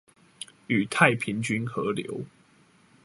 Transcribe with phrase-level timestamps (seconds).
[0.65, 2.25] 與太平軍合流